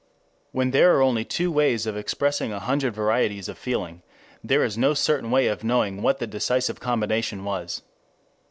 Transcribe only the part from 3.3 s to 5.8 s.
of feeling, there is no certain way of